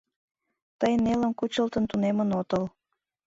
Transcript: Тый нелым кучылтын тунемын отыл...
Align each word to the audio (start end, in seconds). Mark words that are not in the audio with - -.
Тый 0.79 0.93
нелым 1.05 1.31
кучылтын 1.39 1.83
тунемын 1.89 2.29
отыл... 2.39 2.63